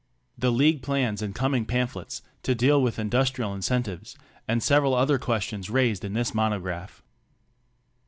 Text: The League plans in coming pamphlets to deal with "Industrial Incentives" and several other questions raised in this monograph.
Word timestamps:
The 0.35 0.51
League 0.51 0.81
plans 0.81 1.21
in 1.21 1.31
coming 1.33 1.63
pamphlets 1.63 2.23
to 2.41 2.55
deal 2.55 2.81
with 2.81 2.97
"Industrial 2.97 3.53
Incentives" 3.53 4.17
and 4.47 4.63
several 4.63 4.95
other 4.95 5.19
questions 5.19 5.69
raised 5.69 6.03
in 6.03 6.13
this 6.13 6.33
monograph. 6.33 7.03